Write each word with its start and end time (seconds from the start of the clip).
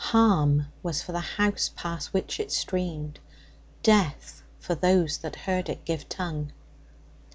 Harm 0.03 0.65
was 0.81 1.03
for 1.03 1.11
the 1.11 1.19
house 1.19 1.69
past 1.75 2.11
which 2.11 2.39
it 2.39 2.51
streamed, 2.51 3.19
death 3.83 4.41
for 4.57 4.73
those 4.73 5.19
that 5.19 5.35
heard 5.35 5.69
it 5.69 5.85
give 5.85 6.09
tongue. 6.09 6.51